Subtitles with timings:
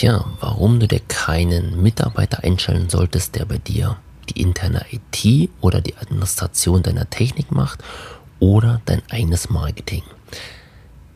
[0.00, 3.96] Ja, warum du dir keinen Mitarbeiter einstellen solltest, der bei dir
[4.28, 7.82] die interne IT oder die Administration deiner Technik macht
[8.38, 10.04] oder dein eigenes Marketing.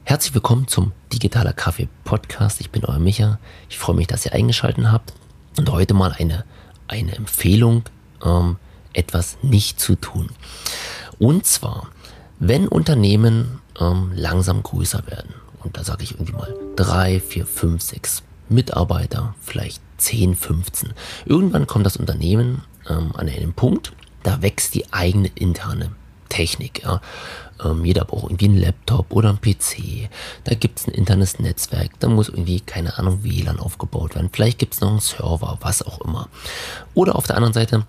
[0.02, 2.60] Herzlich willkommen zum Digitaler Kaffee Podcast.
[2.60, 3.38] Ich bin euer Micha.
[3.70, 5.12] Ich freue mich, dass ihr eingeschaltet habt
[5.58, 6.44] und heute mal eine,
[6.88, 7.84] eine Empfehlung,
[8.24, 8.56] ähm,
[8.94, 10.30] etwas nicht zu tun.
[11.20, 11.86] Und zwar,
[12.40, 17.80] wenn Unternehmen ähm, langsam größer werden, und da sage ich irgendwie mal drei, vier, fünf,
[17.80, 20.92] sechs Mitarbeiter, vielleicht 10, 15.
[21.26, 25.90] Irgendwann kommt das Unternehmen ähm, an einen Punkt, da wächst die eigene interne
[26.28, 26.82] Technik.
[26.82, 27.00] Ja.
[27.62, 30.08] Ähm, jeder braucht irgendwie einen Laptop oder einen PC.
[30.44, 31.90] Da gibt es ein internes Netzwerk.
[32.00, 34.30] Da muss irgendwie, keine Ahnung, WLAN aufgebaut werden.
[34.32, 36.28] Vielleicht gibt es noch einen Server, was auch immer.
[36.94, 37.84] Oder auf der anderen Seite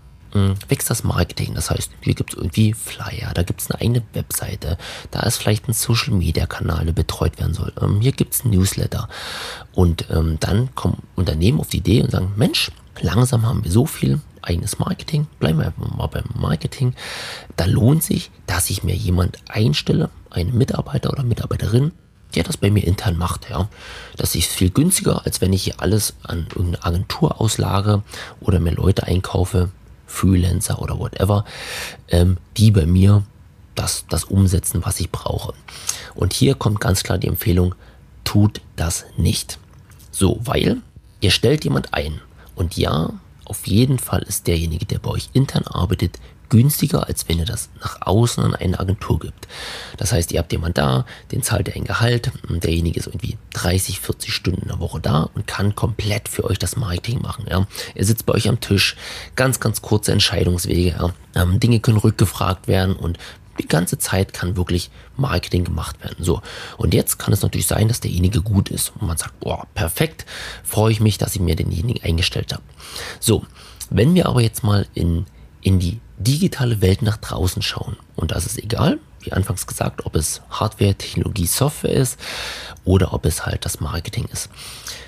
[0.67, 1.53] wächst das Marketing.
[1.55, 4.77] Das heißt, hier gibt es irgendwie Flyer, da gibt es eine eigene Webseite,
[5.11, 7.73] da ist vielleicht ein Social-Media-Kanal, der betreut werden soll.
[7.81, 9.07] Ähm, hier gibt es ein Newsletter.
[9.73, 13.85] Und ähm, dann kommen Unternehmen auf die Idee und sagen, Mensch, langsam haben wir so
[13.85, 16.93] viel eigenes Marketing, bleiben wir mal beim Marketing.
[17.55, 21.91] Da lohnt sich, dass ich mir jemand einstelle, einen Mitarbeiter oder Mitarbeiterin,
[22.35, 23.49] der das bei mir intern macht.
[23.49, 23.69] Ja.
[24.17, 28.03] Das ist viel günstiger, als wenn ich hier alles an irgendeine Agentur auslage
[28.41, 29.69] oder mir Leute einkaufe,
[30.13, 31.43] Freelancer oder whatever,
[32.09, 33.23] ähm, die bei mir
[33.75, 35.53] das, das umsetzen, was ich brauche.
[36.13, 37.75] Und hier kommt ganz klar die Empfehlung,
[38.23, 39.59] tut das nicht.
[40.11, 40.81] So, weil
[41.21, 42.21] ihr stellt jemand ein.
[42.55, 43.11] Und ja,
[43.45, 46.19] auf jeden Fall ist derjenige, der bei euch intern arbeitet,
[46.53, 49.47] günstiger, als wenn ihr das nach außen an eine Agentur gibt.
[49.97, 53.99] Das heißt, ihr habt jemand da, den zahlt ihr ein Gehalt, derjenige ist irgendwie 30,
[53.99, 57.47] 40 Stunden in der Woche da und kann komplett für euch das Marketing machen.
[57.49, 57.65] Ja.
[57.95, 58.95] Er sitzt bei euch am Tisch,
[59.35, 60.89] ganz, ganz kurze Entscheidungswege.
[60.89, 61.13] Ja.
[61.33, 63.17] Ähm, Dinge können rückgefragt werden und
[63.57, 66.23] die ganze Zeit kann wirklich Marketing gemacht werden.
[66.23, 66.43] So.
[66.77, 68.93] Und jetzt kann es natürlich sein, dass derjenige gut ist.
[68.99, 70.27] Und man sagt, boah, perfekt,
[70.63, 72.63] freue ich mich, dass ich mir denjenigen eingestellt habe.
[73.19, 73.43] So.
[73.89, 75.25] Wenn wir aber jetzt mal in,
[75.61, 77.97] in die digitale Welt nach draußen schauen.
[78.15, 82.19] Und das ist egal, wie anfangs gesagt, ob es Hardware, Technologie, Software ist
[82.85, 84.49] oder ob es halt das Marketing ist.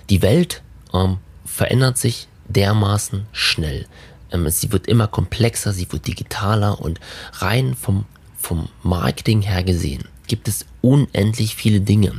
[0.10, 0.62] Die Welt
[0.94, 3.88] ähm, verändert sich dermaßen schnell.
[4.32, 7.00] Ähm, sie wird immer komplexer, sie wird digitaler und
[7.34, 8.06] rein vom,
[8.38, 12.14] vom Marketing her gesehen gibt es unendlich viele Dinge.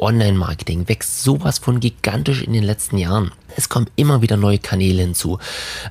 [0.00, 3.32] Online-Marketing wächst sowas von gigantisch in den letzten Jahren.
[3.56, 5.38] Es kommen immer wieder neue Kanäle hinzu.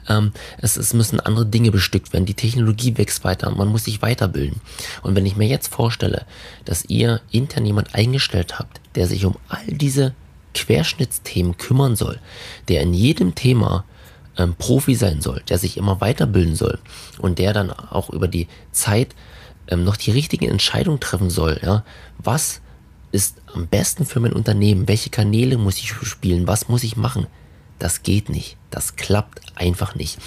[0.07, 2.25] Ähm, es, es müssen andere Dinge bestückt werden.
[2.25, 3.51] Die Technologie wächst weiter.
[3.51, 4.61] Man muss sich weiterbilden.
[5.03, 6.25] Und wenn ich mir jetzt vorstelle,
[6.65, 10.13] dass ihr intern jemand eingestellt habt, der sich um all diese
[10.53, 12.19] Querschnittsthemen kümmern soll,
[12.67, 13.85] der in jedem Thema
[14.37, 16.79] ähm, Profi sein soll, der sich immer weiterbilden soll
[17.19, 19.15] und der dann auch über die Zeit
[19.67, 21.83] ähm, noch die richtigen Entscheidungen treffen soll, ja,
[22.17, 22.61] was
[23.11, 24.87] ist am besten für mein Unternehmen?
[24.87, 26.47] Welche Kanäle muss ich spielen?
[26.47, 27.27] Was muss ich machen?
[27.79, 28.57] Das geht nicht.
[28.69, 30.19] Das klappt einfach nicht.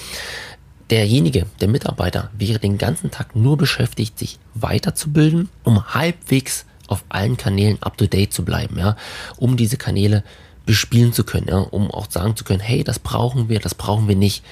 [0.91, 7.37] Derjenige, der Mitarbeiter, wäre den ganzen Tag nur beschäftigt, sich weiterzubilden, um halbwegs auf allen
[7.37, 8.97] Kanälen up to date zu bleiben, ja,
[9.39, 10.25] um diese Kanäle
[10.67, 14.09] bespielen zu können, ja, um auch sagen zu können, hey, das brauchen wir, das brauchen
[14.09, 14.45] wir nicht.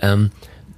[0.00, 0.30] Ähm,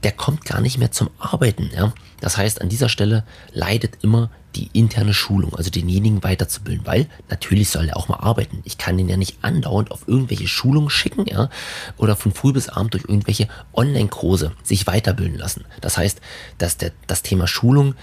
[0.02, 1.70] der kommt gar nicht mehr zum Arbeiten.
[1.74, 1.92] Ja?
[2.20, 7.70] Das heißt, an dieser Stelle leidet immer die interne Schulung, also denjenigen weiterzubilden, weil natürlich
[7.70, 8.60] soll er auch mal arbeiten.
[8.64, 11.48] Ich kann ihn ja nicht andauernd auf irgendwelche Schulungen schicken, ja,
[11.96, 15.64] oder von früh bis abend durch irgendwelche Online-Kurse sich weiterbilden lassen.
[15.80, 16.20] Das heißt,
[16.58, 17.94] dass der, das Thema Schulung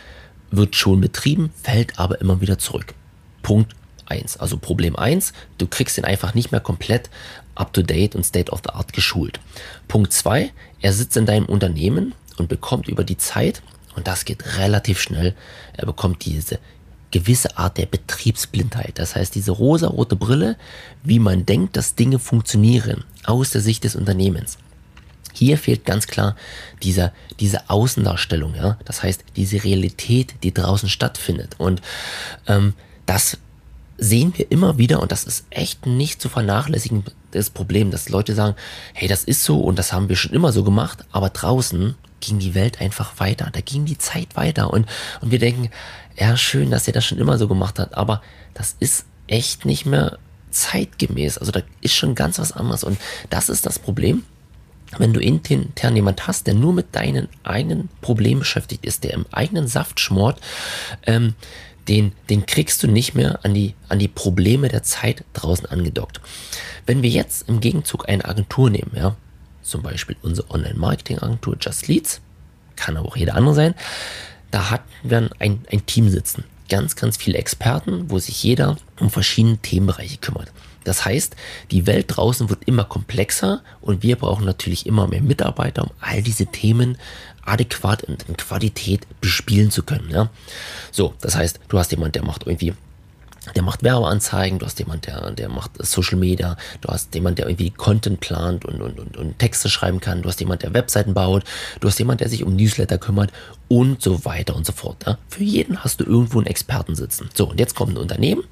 [0.50, 2.96] wird schon betrieben, fällt aber immer wieder zurück.
[3.44, 3.76] Punkt
[4.10, 4.38] 1.
[4.38, 7.10] Also Problem 1, du kriegst ihn einfach nicht mehr komplett
[7.56, 9.40] up-to-date und state-of-the-art geschult.
[9.88, 13.62] Punkt 2, er sitzt in deinem Unternehmen und bekommt über die Zeit,
[13.96, 15.36] und das geht relativ schnell,
[15.74, 16.60] er bekommt diese
[17.12, 19.00] gewisse Art der Betriebsblindheit.
[19.00, 20.58] Das heißt, diese rosa-rote Brille,
[21.04, 24.58] wie man denkt, dass Dinge funktionieren aus der Sicht des Unternehmens.
[25.34, 26.36] Hier fehlt ganz klar
[26.84, 28.78] dieser, diese Außendarstellung, ja.
[28.86, 31.56] Das heißt, diese Realität, die draußen stattfindet.
[31.60, 31.82] Und
[32.48, 32.74] ähm,
[33.06, 33.38] das
[34.00, 38.34] sehen wir immer wieder, und das ist echt nicht zu vernachlässigen, das Problem, dass Leute
[38.34, 38.56] sagen,
[38.94, 42.40] hey, das ist so und das haben wir schon immer so gemacht, aber draußen ging
[42.40, 44.88] die Welt einfach weiter, da ging die Zeit weiter und,
[45.22, 45.70] und wir denken,
[46.18, 48.22] ja, schön, dass er das schon immer so gemacht hat, aber
[48.54, 50.18] das ist echt nicht mehr
[50.50, 52.98] zeitgemäß, also da ist schon ganz was anderes und
[53.30, 54.24] das ist das Problem,
[54.98, 59.26] wenn du intern jemand hast, der nur mit deinen eigenen Problemen beschäftigt ist, der im
[59.32, 60.42] eigenen Saft schmort,
[61.06, 61.36] ähm,
[61.90, 66.22] den, den kriegst du nicht mehr an die, an die Probleme der Zeit draußen angedockt.
[66.86, 69.16] Wenn wir jetzt im Gegenzug eine Agentur nehmen, ja,
[69.62, 72.22] zum Beispiel unsere Online-Marketing-Agentur Just Leads,
[72.76, 73.76] kann aber auch jeder andere sein,
[74.52, 76.44] da hatten wir ein, ein Team sitzen.
[76.70, 80.52] ganz, ganz viele Experten, wo sich jeder um verschiedene Themenbereiche kümmert.
[80.90, 81.36] Das heißt,
[81.70, 86.24] die Welt draußen wird immer komplexer und wir brauchen natürlich immer mehr Mitarbeiter, um all
[86.24, 86.98] diese Themen
[87.46, 90.10] adäquat und in Qualität bespielen zu können.
[90.10, 90.32] Ja?
[90.92, 92.74] So, das heißt, du hast jemand, der macht irgendwie
[93.56, 97.48] der macht Werbeanzeigen, du hast jemand, der, der macht Social Media, du hast jemand, der
[97.48, 101.14] irgendwie Content plant und, und, und, und Texte schreiben kann, du hast jemand, der Webseiten
[101.14, 101.44] baut,
[101.80, 103.32] du hast jemand, der sich um Newsletter kümmert
[103.68, 105.06] und so weiter und so fort.
[105.06, 105.18] Ja?
[105.30, 107.30] Für jeden hast du irgendwo einen Experten sitzen.
[107.34, 108.44] So, und jetzt kommt ein Unternehmen,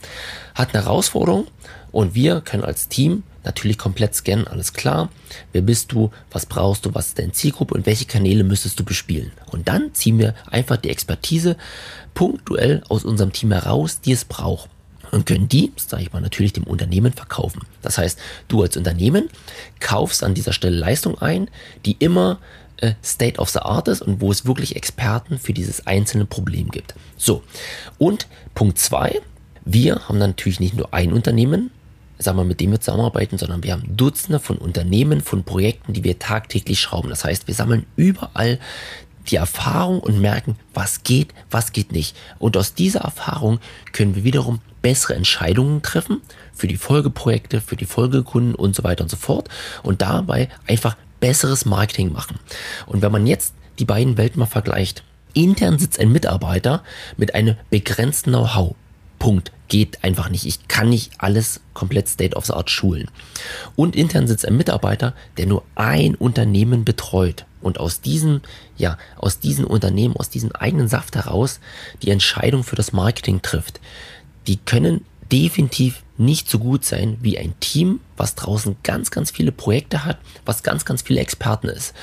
[0.55, 1.47] hat eine Herausforderung
[1.91, 5.09] und wir können als Team natürlich komplett scannen, alles klar.
[5.53, 6.11] Wer bist du?
[6.31, 6.93] Was brauchst du?
[6.93, 7.75] Was ist deine Zielgruppe?
[7.75, 9.31] Und welche Kanäle müsstest du bespielen?
[9.51, 11.55] Und dann ziehen wir einfach die Expertise
[12.13, 14.69] punktuell aus unserem Team heraus, die es braucht
[15.11, 17.61] und können die, sage ich mal, natürlich dem Unternehmen verkaufen.
[17.81, 19.29] Das heißt, du als Unternehmen
[19.79, 21.49] kaufst an dieser Stelle Leistung ein,
[21.85, 22.39] die immer
[22.77, 26.69] äh, State of the Art ist und wo es wirklich Experten für dieses einzelne Problem
[26.69, 26.95] gibt.
[27.17, 27.43] So,
[27.97, 29.21] und Punkt zwei:
[29.65, 31.71] wir haben natürlich nicht nur ein Unternehmen,
[32.19, 36.03] sagen wir, mit dem wir zusammenarbeiten, sondern wir haben Dutzende von Unternehmen, von Projekten, die
[36.03, 37.09] wir tagtäglich schrauben.
[37.09, 38.59] Das heißt, wir sammeln überall
[39.27, 42.15] die Erfahrung und merken, was geht, was geht nicht.
[42.39, 43.59] Und aus dieser Erfahrung
[43.93, 46.21] können wir wiederum bessere Entscheidungen treffen
[46.53, 49.49] für die Folgeprojekte, für die Folgekunden und so weiter und so fort
[49.83, 52.39] und dabei einfach besseres Marketing machen.
[52.85, 55.03] Und wenn man jetzt die beiden Welten mal vergleicht,
[55.33, 56.83] intern sitzt ein Mitarbeiter
[57.15, 58.75] mit einem begrenzten Know-how.
[59.19, 59.51] Punkt.
[59.67, 60.45] Geht einfach nicht.
[60.45, 63.09] Ich kann nicht alles komplett State of the Art schulen.
[63.75, 68.41] Und intern sitzt ein Mitarbeiter, der nur ein Unternehmen betreut und aus diesem,
[68.77, 71.59] ja, aus diesem Unternehmen, aus diesem eigenen Saft heraus
[72.01, 73.81] die Entscheidung für das Marketing trifft
[74.47, 79.51] die können definitiv nicht so gut sein wie ein Team, was draußen ganz, ganz viele
[79.51, 81.93] Projekte hat, was ganz, ganz viele Experten ist.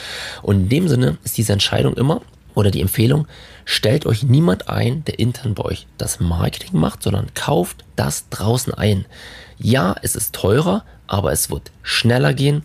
[0.43, 2.20] Und in dem Sinne ist diese Entscheidung immer
[2.55, 3.27] oder die Empfehlung,
[3.65, 8.75] stellt euch niemand ein, der intern bei euch das Marketing macht, sondern kauft das draußen
[8.75, 9.06] ein.
[9.59, 12.62] Ja, es ist teurer, aber es wird schneller gehen.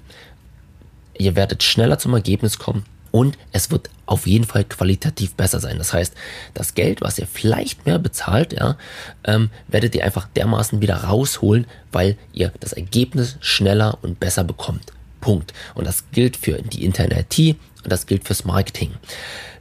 [1.18, 5.78] Ihr werdet schneller zum Ergebnis kommen und es wird auf jeden Fall qualitativ besser sein.
[5.78, 6.14] Das heißt,
[6.54, 8.78] das Geld, was ihr vielleicht mehr bezahlt, ja,
[9.24, 14.94] ähm, werdet ihr einfach dermaßen wieder rausholen, weil ihr das Ergebnis schneller und besser bekommt.
[15.20, 15.54] Punkt.
[15.76, 18.92] Und das gilt für die interne IT und das gilt fürs Marketing.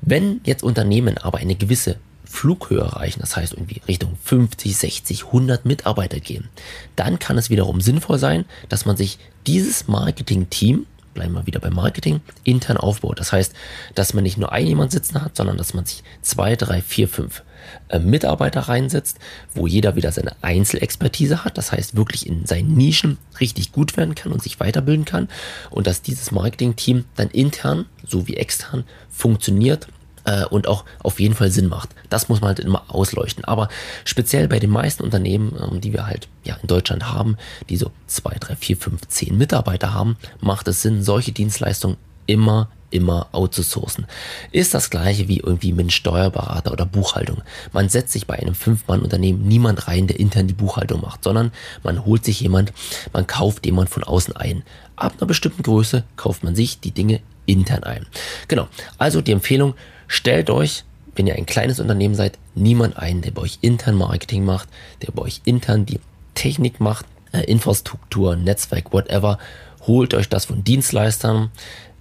[0.01, 5.65] Wenn jetzt Unternehmen aber eine gewisse Flughöhe erreichen, das heißt irgendwie Richtung 50, 60, 100
[5.65, 6.49] Mitarbeiter gehen,
[6.95, 11.75] dann kann es wiederum sinnvoll sein, dass man sich dieses Marketing-Team bleiben wir wieder beim
[11.75, 13.21] Marketing, intern aufbaut.
[13.21, 13.55] Das heißt,
[13.95, 17.09] dass man nicht nur ein jemand sitzen hat, sondern dass man sich zwei, drei, vier,
[17.09, 17.43] fünf
[17.89, 19.19] äh, Mitarbeiter reinsetzt,
[19.55, 21.59] wo jeder wieder seine Einzelexpertise hat.
[21.59, 25.29] Das heißt, wirklich in seinen Nischen richtig gut werden kann und sich weiterbilden kann.
[25.71, 29.89] Und dass dieses Marketing-Team dann intern sowie extern funktioniert
[30.29, 31.91] äh, und auch auf jeden Fall Sinn macht.
[32.11, 33.45] Das muss man halt immer ausleuchten.
[33.45, 33.69] Aber
[34.05, 37.37] speziell bei den meisten Unternehmen, ähm, die wir halt ja in Deutschland haben,
[37.69, 41.97] die so zwei, drei, vier, fünf, zehn Mitarbeiter haben, macht es Sinn, solche Dienstleistungen
[42.27, 44.07] immer immer outzusourcen.
[44.51, 47.43] Ist das gleiche wie irgendwie mit einem Steuerberater oder Buchhaltung.
[47.75, 51.53] Man setzt sich bei einem Fünf-Mann-Unternehmen niemand rein, der intern die Buchhaltung macht, sondern
[51.83, 52.73] man holt sich jemand,
[53.13, 54.63] man kauft jemand von außen ein.
[54.97, 58.07] Ab einer bestimmten Größe kauft man sich die Dinge intern ein.
[58.47, 58.69] Genau.
[58.97, 59.75] Also die Empfehlung,
[60.09, 60.85] stellt euch,
[61.15, 64.69] wenn ihr ein kleines Unternehmen seid, niemand ein, der bei euch intern Marketing macht,
[65.03, 66.01] der bei euch intern die
[66.35, 69.39] Technik macht, äh, Infrastruktur, Netzwerk, whatever.
[69.87, 71.51] Holt euch das von Dienstleistern.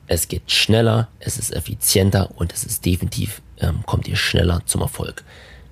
[0.07, 4.81] Es geht schneller, es ist effizienter und es ist definitiv, ähm, kommt ihr schneller zum
[4.81, 5.23] Erfolg.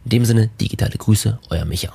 [0.03, 1.93] In dem Sinne, digitale Grüße, euer Micha.